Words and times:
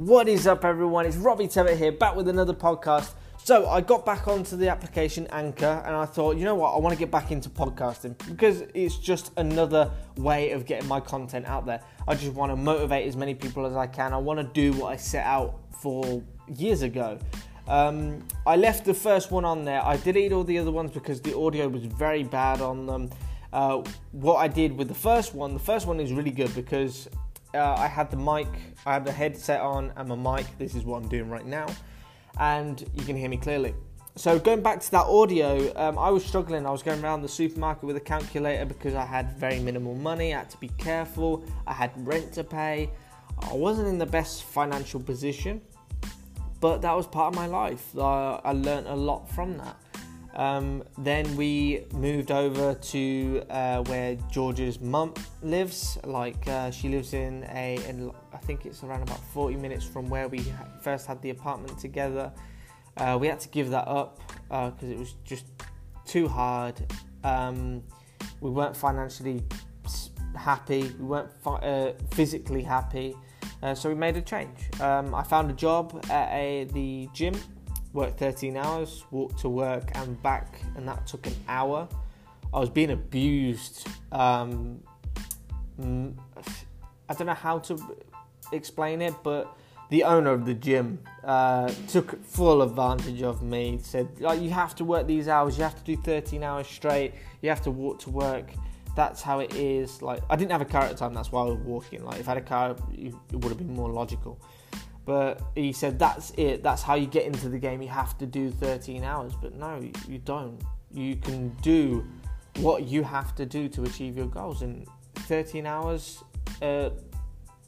What 0.00 0.30
is 0.30 0.46
up, 0.46 0.64
everyone? 0.64 1.04
It's 1.04 1.18
Robbie 1.18 1.46
Tebbett 1.46 1.76
here, 1.76 1.92
back 1.92 2.16
with 2.16 2.26
another 2.26 2.54
podcast. 2.54 3.10
So, 3.44 3.68
I 3.68 3.82
got 3.82 4.06
back 4.06 4.28
onto 4.28 4.56
the 4.56 4.70
application 4.70 5.26
Anchor 5.26 5.82
and 5.84 5.94
I 5.94 6.06
thought, 6.06 6.38
you 6.38 6.46
know 6.46 6.54
what, 6.54 6.70
I 6.74 6.78
want 6.78 6.94
to 6.94 6.98
get 6.98 7.10
back 7.10 7.30
into 7.30 7.50
podcasting 7.50 8.16
because 8.26 8.62
it's 8.72 8.96
just 8.96 9.30
another 9.36 9.90
way 10.16 10.52
of 10.52 10.64
getting 10.64 10.88
my 10.88 11.00
content 11.00 11.44
out 11.44 11.66
there. 11.66 11.82
I 12.08 12.14
just 12.14 12.32
want 12.32 12.50
to 12.50 12.56
motivate 12.56 13.06
as 13.08 13.14
many 13.14 13.34
people 13.34 13.66
as 13.66 13.76
I 13.76 13.86
can. 13.88 14.14
I 14.14 14.16
want 14.16 14.40
to 14.40 14.44
do 14.44 14.72
what 14.78 14.90
I 14.90 14.96
set 14.96 15.26
out 15.26 15.60
for 15.82 16.22
years 16.48 16.80
ago. 16.80 17.18
Um, 17.68 18.26
I 18.46 18.56
left 18.56 18.86
the 18.86 18.94
first 18.94 19.30
one 19.30 19.44
on 19.44 19.66
there. 19.66 19.84
I 19.84 19.98
deleted 19.98 20.32
all 20.32 20.44
the 20.44 20.56
other 20.56 20.72
ones 20.72 20.92
because 20.92 21.20
the 21.20 21.36
audio 21.36 21.68
was 21.68 21.84
very 21.84 22.22
bad 22.22 22.62
on 22.62 22.86
them. 22.86 23.10
Uh, 23.52 23.82
what 24.12 24.36
I 24.36 24.48
did 24.48 24.78
with 24.78 24.88
the 24.88 24.94
first 24.94 25.34
one, 25.34 25.52
the 25.52 25.60
first 25.60 25.86
one 25.86 26.00
is 26.00 26.10
really 26.10 26.30
good 26.30 26.54
because 26.54 27.06
uh, 27.54 27.74
I 27.74 27.86
had 27.86 28.10
the 28.10 28.16
mic, 28.16 28.48
I 28.86 28.94
had 28.94 29.04
the 29.04 29.12
headset 29.12 29.60
on, 29.60 29.92
and 29.96 30.08
my 30.08 30.36
mic. 30.36 30.58
This 30.58 30.74
is 30.74 30.84
what 30.84 31.02
I'm 31.02 31.08
doing 31.08 31.28
right 31.28 31.46
now, 31.46 31.66
and 32.38 32.84
you 32.94 33.04
can 33.04 33.16
hear 33.16 33.28
me 33.28 33.36
clearly. 33.36 33.74
So 34.16 34.38
going 34.38 34.60
back 34.60 34.80
to 34.80 34.90
that 34.90 35.06
audio, 35.06 35.72
um, 35.76 35.98
I 35.98 36.10
was 36.10 36.24
struggling. 36.24 36.66
I 36.66 36.70
was 36.70 36.82
going 36.82 37.02
around 37.02 37.22
the 37.22 37.28
supermarket 37.28 37.84
with 37.84 37.96
a 37.96 38.00
calculator 38.00 38.64
because 38.64 38.94
I 38.94 39.04
had 39.04 39.38
very 39.38 39.60
minimal 39.60 39.94
money. 39.94 40.34
I 40.34 40.38
had 40.38 40.50
to 40.50 40.58
be 40.58 40.68
careful. 40.78 41.44
I 41.66 41.72
had 41.72 41.92
rent 42.06 42.32
to 42.34 42.44
pay. 42.44 42.90
I 43.38 43.54
wasn't 43.54 43.88
in 43.88 43.98
the 43.98 44.06
best 44.06 44.44
financial 44.44 45.00
position, 45.00 45.60
but 46.60 46.82
that 46.82 46.94
was 46.94 47.06
part 47.06 47.32
of 47.32 47.36
my 47.36 47.46
life. 47.46 47.96
Uh, 47.96 48.34
I 48.44 48.52
learned 48.52 48.88
a 48.88 48.94
lot 48.94 49.30
from 49.30 49.56
that. 49.58 49.76
Um, 50.34 50.84
then 50.96 51.36
we 51.36 51.84
moved 51.92 52.30
over 52.30 52.74
to 52.74 53.42
uh, 53.50 53.82
where 53.84 54.16
George's 54.30 54.80
mum 54.80 55.14
lives. 55.42 55.98
Like 56.04 56.46
uh, 56.48 56.70
she 56.70 56.88
lives 56.88 57.14
in 57.14 57.44
a, 57.50 57.78
in, 57.88 58.10
I 58.32 58.36
think 58.38 58.64
it's 58.66 58.82
around 58.84 59.02
about 59.02 59.22
40 59.32 59.56
minutes 59.56 59.84
from 59.84 60.08
where 60.08 60.28
we 60.28 60.44
first 60.82 61.06
had 61.06 61.20
the 61.22 61.30
apartment 61.30 61.78
together. 61.78 62.32
Uh, 62.96 63.18
we 63.20 63.26
had 63.26 63.40
to 63.40 63.48
give 63.48 63.70
that 63.70 63.88
up 63.88 64.20
because 64.48 64.82
uh, 64.82 64.86
it 64.86 64.98
was 64.98 65.14
just 65.24 65.46
too 66.06 66.28
hard. 66.28 66.80
Um, 67.24 67.82
we 68.40 68.50
weren't 68.50 68.76
financially 68.76 69.42
happy. 70.36 70.82
We 70.98 71.04
weren't 71.04 71.30
fi- 71.42 71.58
uh, 71.58 71.92
physically 72.12 72.62
happy. 72.62 73.16
Uh, 73.62 73.74
so 73.74 73.88
we 73.88 73.94
made 73.94 74.16
a 74.16 74.22
change. 74.22 74.58
Um, 74.80 75.14
I 75.14 75.22
found 75.22 75.50
a 75.50 75.54
job 75.54 76.04
at 76.08 76.32
a, 76.32 76.64
the 76.72 77.08
gym 77.12 77.34
worked 77.92 78.18
13 78.18 78.56
hours, 78.56 79.04
walked 79.10 79.38
to 79.40 79.48
work 79.48 79.90
and 79.94 80.20
back, 80.22 80.60
and 80.76 80.86
that 80.88 81.06
took 81.06 81.26
an 81.26 81.34
hour. 81.48 81.88
I 82.52 82.60
was 82.60 82.70
being 82.70 82.90
abused. 82.90 83.86
Um, 84.12 84.80
I 85.80 87.14
don't 87.14 87.26
know 87.26 87.34
how 87.34 87.58
to 87.60 87.78
explain 88.52 89.02
it, 89.02 89.14
but 89.22 89.56
the 89.90 90.04
owner 90.04 90.30
of 90.30 90.46
the 90.46 90.54
gym 90.54 91.00
uh, 91.24 91.72
took 91.88 92.24
full 92.24 92.62
advantage 92.62 93.22
of 93.22 93.42
me. 93.42 93.78
Said, 93.82 94.20
like, 94.20 94.40
you 94.40 94.50
have 94.50 94.74
to 94.76 94.84
work 94.84 95.06
these 95.06 95.28
hours. 95.28 95.58
You 95.58 95.64
have 95.64 95.76
to 95.76 95.84
do 95.84 95.96
13 96.00 96.42
hours 96.42 96.66
straight. 96.66 97.14
You 97.42 97.48
have 97.48 97.62
to 97.62 97.70
walk 97.70 97.98
to 98.00 98.10
work. 98.10 98.50
That's 98.96 99.22
how 99.22 99.40
it 99.40 99.54
is. 99.54 100.02
Like, 100.02 100.22
I 100.30 100.36
didn't 100.36 100.52
have 100.52 100.60
a 100.60 100.66
car 100.66 100.82
at 100.82 100.90
the 100.90 100.96
time. 100.96 101.14
That's 101.14 101.32
why 101.32 101.42
I 101.42 101.44
was 101.44 101.58
walking. 101.58 102.04
Like, 102.04 102.20
if 102.20 102.28
I 102.28 102.34
had 102.34 102.42
a 102.42 102.46
car, 102.46 102.76
it 102.92 103.14
would 103.32 103.44
have 103.44 103.58
been 103.58 103.74
more 103.74 103.90
logical. 103.90 104.40
But 105.04 105.40
he 105.54 105.72
said 105.72 105.98
that's 105.98 106.32
it. 106.36 106.62
That's 106.62 106.82
how 106.82 106.94
you 106.94 107.06
get 107.06 107.24
into 107.24 107.48
the 107.48 107.58
game. 107.58 107.82
You 107.82 107.88
have 107.88 108.16
to 108.18 108.26
do 108.26 108.50
13 108.50 109.02
hours. 109.02 109.32
But 109.40 109.54
no, 109.54 109.80
you 110.08 110.18
don't. 110.18 110.60
You 110.92 111.16
can 111.16 111.50
do 111.62 112.06
what 112.58 112.84
you 112.84 113.02
have 113.02 113.34
to 113.36 113.46
do 113.46 113.68
to 113.68 113.84
achieve 113.84 114.16
your 114.16 114.26
goals. 114.26 114.62
In 114.62 114.86
13 115.14 115.66
hours, 115.66 116.22
uh, 116.62 116.90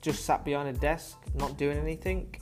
just 0.00 0.24
sat 0.24 0.44
behind 0.44 0.68
a 0.68 0.78
desk, 0.78 1.18
not 1.34 1.56
doing 1.56 1.78
anything. 1.78 2.34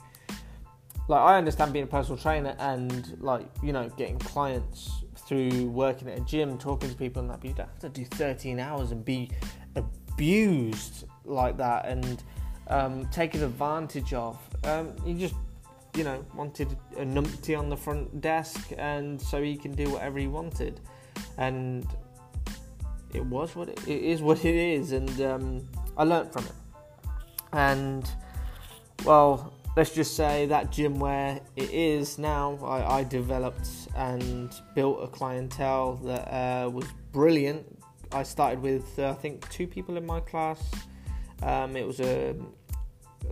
Like 1.07 1.21
I 1.21 1.37
understand 1.37 1.73
being 1.73 1.85
a 1.85 1.87
personal 1.87 2.17
trainer 2.17 2.55
and 2.59 3.17
like 3.19 3.45
you 3.61 3.73
know 3.73 3.89
getting 3.89 4.19
clients 4.19 5.03
through 5.17 5.67
working 5.67 6.09
at 6.09 6.17
a 6.17 6.21
gym, 6.21 6.57
talking 6.57 6.89
to 6.89 6.95
people 6.95 7.21
and 7.21 7.29
that. 7.29 7.39
But 7.39 7.49
you 7.49 7.53
don't 7.53 7.69
have 7.69 7.79
to 7.79 7.89
do 7.89 8.05
13 8.05 8.59
hours 8.59 8.91
and 8.91 9.03
be 9.03 9.29
abused 9.75 11.05
like 11.25 11.57
that 11.57 11.85
and 11.85 12.23
um, 12.67 13.05
taken 13.07 13.43
advantage 13.43 14.13
of. 14.13 14.37
Um, 14.63 14.93
he 15.05 15.13
just, 15.13 15.35
you 15.95 16.03
know, 16.03 16.23
wanted 16.35 16.75
a 16.97 17.03
numpty 17.03 17.57
on 17.57 17.69
the 17.69 17.77
front 17.77 18.21
desk, 18.21 18.71
and 18.77 19.21
so 19.21 19.41
he 19.41 19.57
can 19.57 19.71
do 19.73 19.89
whatever 19.89 20.19
he 20.19 20.27
wanted. 20.27 20.79
And 21.37 21.87
it 23.13 23.25
was 23.25 23.55
what 23.55 23.69
it, 23.69 23.87
it 23.87 24.03
is, 24.03 24.21
what 24.21 24.45
it 24.45 24.55
is, 24.55 24.91
and 24.91 25.21
um, 25.21 25.67
I 25.97 26.03
learnt 26.03 26.31
from 26.31 26.45
it. 26.45 26.53
And 27.53 28.09
well, 29.03 29.53
let's 29.75 29.93
just 29.93 30.15
say 30.15 30.45
that 30.47 30.71
gym 30.71 30.99
where 30.99 31.39
it 31.55 31.71
is 31.71 32.17
now, 32.17 32.57
I, 32.63 32.99
I 32.99 33.03
developed 33.03 33.67
and 33.95 34.53
built 34.75 35.03
a 35.03 35.07
clientele 35.07 35.95
that 36.05 36.27
uh, 36.31 36.69
was 36.69 36.85
brilliant. 37.11 37.65
I 38.11 38.23
started 38.23 38.61
with 38.61 38.99
uh, 38.99 39.09
I 39.09 39.13
think 39.13 39.49
two 39.49 39.67
people 39.67 39.97
in 39.97 40.05
my 40.05 40.19
class. 40.19 40.61
Um, 41.43 41.75
it 41.75 41.87
was 41.87 41.99
a 41.99 42.35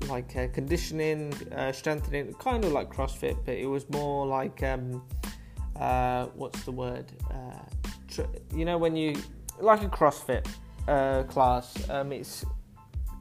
like 0.07 0.35
uh, 0.35 0.47
conditioning, 0.53 1.33
uh, 1.51 1.72
strengthening, 1.72 2.33
kind 2.35 2.63
of 2.63 2.72
like 2.72 2.91
CrossFit, 2.91 3.38
but 3.45 3.55
it 3.55 3.66
was 3.66 3.89
more 3.89 4.25
like 4.25 4.63
um, 4.63 5.03
uh, 5.75 6.25
what's 6.35 6.63
the 6.63 6.72
word? 6.72 7.05
Uh, 7.29 7.59
tr- 8.07 8.22
you 8.53 8.66
know 8.66 8.78
when 8.78 8.95
you 8.95 9.16
like 9.59 9.83
a 9.83 9.89
CrossFit 9.89 10.47
uh, 10.88 11.23
class, 11.23 11.73
um, 11.89 12.11
it's 12.11 12.45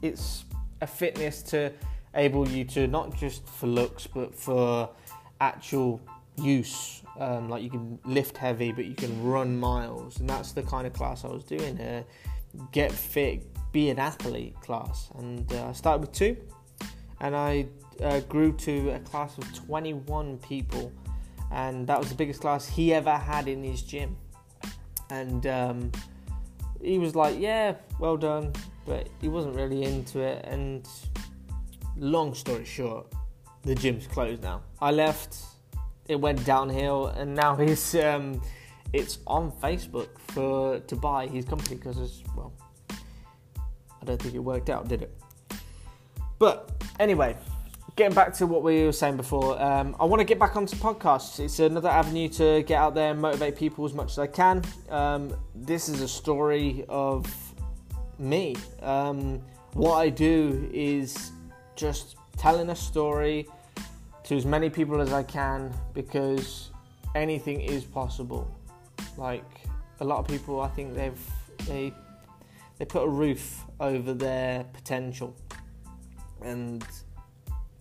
it's 0.02 0.44
a 0.80 0.86
fitness 0.86 1.42
to 1.42 1.72
able 2.14 2.48
you 2.48 2.64
to 2.64 2.86
not 2.86 3.14
just 3.16 3.46
for 3.48 3.66
looks 3.66 4.06
but 4.06 4.34
for 4.34 4.88
actual 5.40 6.00
use. 6.36 7.02
Um, 7.18 7.48
like 7.48 7.64
you 7.64 7.70
can 7.70 7.98
lift 8.04 8.36
heavy, 8.36 8.70
but 8.70 8.84
you 8.84 8.94
can 8.94 9.24
run 9.24 9.58
miles, 9.58 10.20
and 10.20 10.30
that's 10.30 10.52
the 10.52 10.62
kind 10.62 10.86
of 10.86 10.92
class 10.92 11.24
I 11.24 11.28
was 11.28 11.44
doing 11.44 11.76
here. 11.76 12.04
Get 12.70 12.92
fit, 12.92 13.44
be 13.72 13.90
an 13.90 13.98
athlete 13.98 14.54
class, 14.60 15.10
and 15.18 15.52
uh, 15.52 15.68
I 15.68 15.72
started 15.72 16.00
with 16.00 16.12
two 16.12 16.36
and 17.20 17.34
I 17.34 17.66
uh, 18.02 18.20
grew 18.20 18.52
to 18.52 18.90
a 18.90 19.00
class 19.00 19.36
of 19.38 19.52
21 19.54 20.38
people, 20.38 20.92
and 21.50 21.86
that 21.86 21.98
was 21.98 22.08
the 22.08 22.14
biggest 22.14 22.40
class 22.40 22.66
he 22.66 22.94
ever 22.94 23.16
had 23.16 23.48
in 23.48 23.62
his 23.62 23.82
gym. 23.82 24.16
And 25.10 25.46
um, 25.46 25.92
he 26.82 26.98
was 26.98 27.14
like, 27.14 27.38
"Yeah, 27.38 27.74
well 27.98 28.16
done," 28.16 28.52
but 28.86 29.08
he 29.20 29.28
wasn't 29.28 29.56
really 29.56 29.84
into 29.84 30.20
it. 30.20 30.44
And 30.44 30.86
long 31.96 32.34
story 32.34 32.64
short, 32.64 33.06
the 33.62 33.74
gym's 33.74 34.06
closed 34.06 34.42
now. 34.42 34.62
I 34.80 34.90
left, 34.90 35.36
it 36.06 36.20
went 36.20 36.44
downhill, 36.44 37.08
and 37.08 37.34
now 37.34 37.56
he's 37.62 37.94
um, 37.96 38.40
it's 38.92 39.18
on 39.26 39.52
Facebook 39.52 40.08
for 40.28 40.78
to 40.80 40.96
buy 40.96 41.26
his 41.26 41.44
company 41.44 41.76
because 41.76 42.22
well, 42.36 42.52
I 44.00 44.04
don't 44.04 44.20
think 44.20 44.34
it 44.34 44.38
worked 44.38 44.70
out, 44.70 44.88
did 44.88 45.02
it? 45.02 45.14
But 46.38 46.70
anyway, 47.00 47.36
getting 47.96 48.14
back 48.14 48.32
to 48.34 48.46
what 48.46 48.62
we 48.62 48.84
were 48.84 48.92
saying 48.92 49.16
before, 49.16 49.60
um, 49.60 49.96
I 49.98 50.04
want 50.04 50.20
to 50.20 50.24
get 50.24 50.38
back 50.38 50.54
onto 50.56 50.76
podcasts. 50.76 51.40
It's 51.40 51.58
another 51.58 51.88
avenue 51.88 52.28
to 52.30 52.62
get 52.62 52.78
out 52.78 52.94
there 52.94 53.10
and 53.10 53.20
motivate 53.20 53.56
people 53.56 53.84
as 53.84 53.92
much 53.92 54.12
as 54.12 54.18
I 54.18 54.28
can. 54.28 54.62
Um, 54.88 55.34
this 55.54 55.88
is 55.88 56.00
a 56.00 56.08
story 56.08 56.84
of 56.88 57.26
me. 58.18 58.56
Um, 58.82 59.42
what 59.72 59.96
I 59.96 60.10
do 60.10 60.70
is 60.72 61.32
just 61.76 62.16
telling 62.36 62.70
a 62.70 62.76
story 62.76 63.46
to 64.24 64.36
as 64.36 64.46
many 64.46 64.70
people 64.70 65.00
as 65.00 65.12
I 65.12 65.22
can 65.22 65.72
because 65.94 66.70
anything 67.14 67.60
is 67.60 67.82
possible. 67.84 68.48
Like 69.16 69.44
a 70.00 70.04
lot 70.04 70.18
of 70.20 70.28
people, 70.28 70.60
I 70.60 70.68
think 70.68 70.94
they've 70.94 71.18
they 71.66 71.92
they 72.78 72.84
put 72.84 73.02
a 73.02 73.08
roof 73.08 73.64
over 73.80 74.14
their 74.14 74.64
potential 74.72 75.34
and 76.42 76.84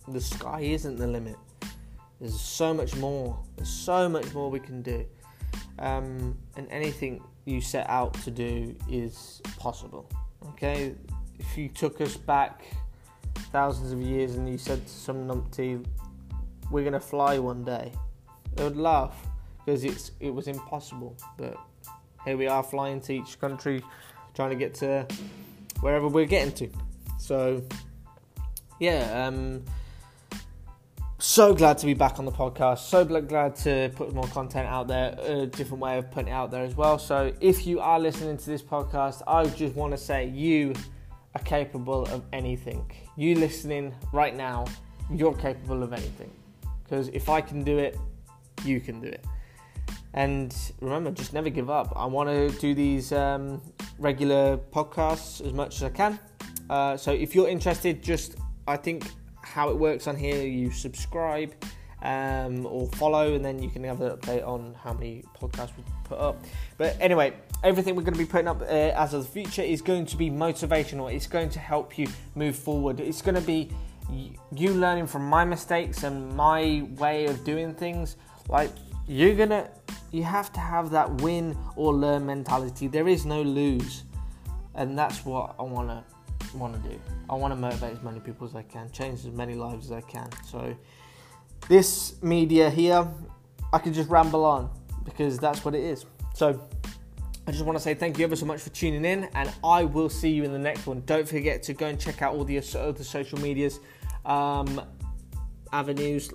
the 0.08 0.20
sky 0.20 0.60
isn't 0.60 0.96
the 0.96 1.06
limit. 1.06 1.36
There's 2.20 2.40
so 2.40 2.74
much 2.74 2.96
more. 2.96 3.38
There's 3.56 3.68
so 3.68 4.08
much 4.08 4.32
more 4.34 4.50
we 4.50 4.60
can 4.60 4.82
do. 4.82 5.04
Um, 5.78 6.36
and 6.56 6.66
anything 6.70 7.22
you 7.44 7.60
set 7.60 7.88
out 7.88 8.14
to 8.24 8.30
do 8.30 8.74
is 8.90 9.40
possible. 9.58 10.10
Okay? 10.48 10.94
If 11.38 11.56
you 11.56 11.68
took 11.68 12.00
us 12.00 12.16
back 12.16 12.64
thousands 13.52 13.92
of 13.92 14.00
years 14.00 14.34
and 14.34 14.48
you 14.48 14.58
said 14.58 14.84
to 14.86 14.92
some 14.92 15.28
numpty, 15.28 15.84
we're 16.70 16.82
going 16.82 16.92
to 16.92 17.00
fly 17.00 17.38
one 17.38 17.64
day, 17.64 17.92
they 18.54 18.64
would 18.64 18.76
laugh 18.76 19.16
because 19.64 19.84
it's 19.84 20.12
it 20.20 20.30
was 20.30 20.48
impossible. 20.48 21.16
But 21.36 21.56
here 22.24 22.36
we 22.36 22.48
are 22.48 22.62
flying 22.62 23.00
to 23.02 23.12
each 23.12 23.40
country, 23.40 23.82
trying 24.34 24.50
to 24.50 24.56
get 24.56 24.74
to 24.76 25.06
wherever 25.80 26.08
we're 26.08 26.26
getting 26.26 26.52
to. 26.54 26.68
So 27.18 27.62
yeah, 28.78 29.26
um, 29.26 29.64
so 31.18 31.52
glad 31.54 31.78
to 31.78 31.86
be 31.86 31.94
back 31.94 32.18
on 32.18 32.24
the 32.24 32.32
podcast. 32.32 32.78
So 32.78 33.04
glad 33.04 33.56
to 33.56 33.90
put 33.96 34.14
more 34.14 34.26
content 34.28 34.68
out 34.68 34.88
there, 34.88 35.18
a 35.20 35.46
different 35.46 35.82
way 35.82 35.98
of 35.98 36.10
putting 36.10 36.28
it 36.28 36.32
out 36.32 36.50
there 36.50 36.64
as 36.64 36.76
well. 36.76 36.98
So 36.98 37.32
if 37.40 37.66
you 37.66 37.80
are 37.80 37.98
listening 37.98 38.36
to 38.36 38.46
this 38.46 38.62
podcast, 38.62 39.22
I 39.26 39.44
just 39.46 39.74
want 39.74 39.92
to 39.92 39.98
say 39.98 40.28
you 40.28 40.74
are 41.34 41.42
capable 41.42 42.04
of 42.06 42.24
anything. 42.32 42.90
You 43.16 43.34
listening 43.34 43.94
right 44.12 44.36
now 44.36 44.64
you're 45.10 45.34
capable 45.34 45.82
of 45.82 45.92
anything. 45.92 46.30
Because 46.84 47.08
if 47.08 47.28
I 47.28 47.40
can 47.40 47.62
do 47.62 47.78
it, 47.78 47.98
you 48.64 48.80
can 48.80 49.00
do 49.00 49.08
it. 49.08 49.24
And 50.14 50.54
remember, 50.80 51.10
just 51.10 51.32
never 51.32 51.50
give 51.50 51.70
up. 51.70 51.92
I 51.96 52.06
want 52.06 52.28
to 52.28 52.50
do 52.58 52.74
these 52.74 53.12
um, 53.12 53.60
regular 53.98 54.56
podcasts 54.56 55.44
as 55.44 55.52
much 55.52 55.76
as 55.76 55.82
I 55.84 55.90
can. 55.90 56.18
Uh, 56.70 56.96
so 56.96 57.12
if 57.12 57.34
you're 57.34 57.48
interested, 57.48 58.02
just 58.02 58.36
I 58.68 58.76
think 58.76 59.10
how 59.42 59.70
it 59.70 59.76
works 59.76 60.06
on 60.06 60.14
here, 60.14 60.46
you 60.46 60.70
subscribe 60.70 61.54
um, 62.02 62.66
or 62.66 62.86
follow, 62.92 63.34
and 63.34 63.44
then 63.44 63.62
you 63.62 63.70
can 63.70 63.82
have 63.84 64.00
an 64.00 64.16
update 64.16 64.46
on 64.46 64.74
how 64.82 64.92
many 64.92 65.24
podcasts 65.40 65.76
we 65.76 65.82
put 66.04 66.18
up. 66.18 66.44
But 66.76 66.96
anyway, 67.00 67.32
everything 67.64 67.96
we're 67.96 68.02
going 68.02 68.14
to 68.14 68.18
be 68.18 68.26
putting 68.26 68.46
up 68.46 68.60
uh, 68.60 68.64
as 68.64 69.14
of 69.14 69.24
the 69.24 69.30
future 69.30 69.62
is 69.62 69.80
going 69.80 70.06
to 70.06 70.16
be 70.16 70.30
motivational. 70.30 71.12
It's 71.12 71.26
going 71.26 71.48
to 71.50 71.58
help 71.58 71.98
you 71.98 72.06
move 72.34 72.56
forward. 72.56 73.00
It's 73.00 73.22
going 73.22 73.34
to 73.34 73.40
be 73.40 73.70
you 74.54 74.74
learning 74.74 75.06
from 75.06 75.28
my 75.28 75.44
mistakes 75.44 76.02
and 76.02 76.34
my 76.34 76.86
way 76.96 77.26
of 77.26 77.44
doing 77.44 77.74
things. 77.74 78.16
Like 78.48 78.70
you're 79.06 79.34
gonna, 79.34 79.70
you 80.12 80.22
have 80.24 80.52
to 80.52 80.60
have 80.60 80.90
that 80.90 81.20
win 81.22 81.56
or 81.76 81.94
learn 81.94 82.26
mentality. 82.26 82.86
There 82.86 83.08
is 83.08 83.26
no 83.26 83.42
lose, 83.42 84.04
and 84.74 84.98
that's 84.98 85.24
what 85.24 85.54
I 85.58 85.62
wanna 86.54 86.78
wanna 86.78 86.88
do. 86.88 87.00
I 87.30 87.34
want 87.34 87.52
to 87.52 87.56
motivate 87.56 87.92
as 87.92 88.02
many 88.02 88.20
people 88.20 88.46
as 88.46 88.54
I 88.54 88.62
can, 88.62 88.90
change 88.90 89.20
as 89.20 89.32
many 89.32 89.54
lives 89.54 89.86
as 89.86 89.92
I 89.92 90.00
can. 90.02 90.28
So 90.44 90.76
this 91.68 92.20
media 92.22 92.70
here, 92.70 93.06
I 93.72 93.78
can 93.78 93.92
just 93.92 94.08
ramble 94.08 94.44
on 94.44 94.70
because 95.04 95.38
that's 95.38 95.64
what 95.64 95.74
it 95.74 95.82
is. 95.82 96.06
So 96.34 96.60
I 97.46 97.50
just 97.50 97.64
want 97.64 97.78
to 97.78 97.82
say 97.82 97.94
thank 97.94 98.18
you 98.18 98.24
ever 98.24 98.36
so 98.36 98.46
much 98.46 98.60
for 98.60 98.70
tuning 98.70 99.04
in, 99.04 99.24
and 99.34 99.52
I 99.64 99.84
will 99.84 100.10
see 100.10 100.30
you 100.30 100.44
in 100.44 100.52
the 100.52 100.58
next 100.58 100.86
one. 100.86 101.02
Don't 101.06 101.26
forget 101.26 101.62
to 101.64 101.74
go 101.74 101.86
and 101.86 101.98
check 101.98 102.22
out 102.22 102.34
all 102.34 102.44
the 102.44 102.58
other 102.58 103.04
social 103.04 103.38
medias 103.40 103.80
um, 104.24 104.80
avenues. 105.72 106.30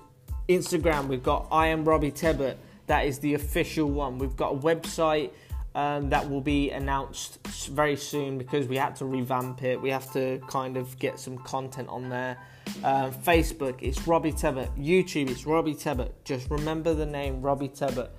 Instagram, 0.50 1.07
we've 1.07 1.24
got 1.24 1.48
I 1.51 1.68
am 1.68 1.86
Robbie 1.86 2.12
Tebbett. 2.12 2.57
That 2.88 3.06
is 3.06 3.19
the 3.19 3.36
official 3.36 3.89
one. 3.89 4.18
We've 4.18 4.36
got 4.36 4.56
a 4.56 4.57
website 4.57 5.31
um, 5.75 6.10
that 6.10 6.30
will 6.30 6.42
be 6.42 6.70
announced 6.72 7.46
very 7.68 7.96
soon 7.96 8.38
because 8.38 8.68
we 8.68 8.78
had 8.78 8.96
to 8.98 9.06
revamp 9.06 9.64
it. 9.64 9.81
We 9.81 9.90
have 9.90 10.12
to 10.14 10.40
kind 10.48 10.78
of 10.78 10.98
get 11.00 11.20
some 11.20 11.38
content 11.40 11.90
on 11.90 12.10
there. 12.10 12.38
Uh, 12.84 13.10
Facebook, 13.10 13.78
it's 13.81 14.08
Robbie 14.08 14.31
Tebbett. 14.31 14.70
YouTube, 14.78 15.30
it's 15.30 15.46
Robbie 15.46 15.74
Tebbett. 15.74 16.12
Just 16.24 16.50
remember 16.50 16.94
the 16.94 17.06
name 17.06 17.42
Robbie 17.42 17.70
Tebbett. 17.70 18.10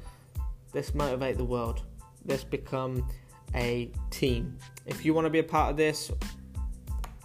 Let's 0.73 0.95
motivate 0.95 1.37
the 1.37 1.45
world. 1.45 1.83
Let's 2.27 2.45
become 2.45 3.09
a 3.55 3.91
team. 4.11 4.59
If 4.87 5.05
you 5.05 5.15
want 5.15 5.27
to 5.27 5.31
be 5.31 5.39
a 5.39 5.45
part 5.45 5.71
of 5.71 5.77
this, 5.77 6.11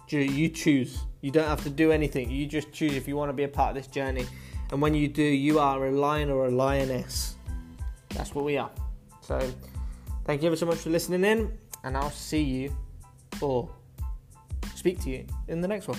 you 0.08 0.48
choose. 0.48 1.00
You 1.20 1.30
don't 1.30 1.48
have 1.48 1.62
to 1.64 1.70
do 1.70 1.92
anything. 1.92 2.30
You 2.30 2.46
just 2.46 2.72
choose 2.72 2.94
if 2.94 3.08
you 3.08 3.16
want 3.16 3.30
to 3.30 3.32
be 3.32 3.44
a 3.44 3.48
part 3.48 3.70
of 3.70 3.82
this 3.82 3.88
journey. 3.92 4.26
And 4.70 4.80
when 4.80 4.94
you 4.94 5.08
do, 5.08 5.22
you 5.22 5.58
are 5.58 5.86
a 5.86 5.90
lion 5.90 6.30
or 6.30 6.46
a 6.46 6.50
lioness. 6.50 7.34
That's 8.10 8.34
what 8.34 8.44
we 8.44 8.56
are. 8.56 8.70
So, 9.20 9.52
thank 10.30 10.42
you 10.42 10.46
ever 10.46 10.54
so 10.54 10.64
much 10.64 10.78
for 10.78 10.90
listening 10.90 11.24
in, 11.24 11.58
and 11.82 11.96
I'll 11.96 12.08
see 12.12 12.40
you 12.40 12.76
or 13.40 13.68
speak 14.76 15.00
to 15.00 15.10
you 15.10 15.26
in 15.48 15.60
the 15.60 15.66
next 15.66 15.88
one. 15.88 15.98